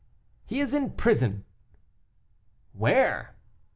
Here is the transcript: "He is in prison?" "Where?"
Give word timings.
"He 0.47 0.61
is 0.61 0.73
in 0.73 0.93
prison?" 0.93 1.45
"Where?" 2.73 3.35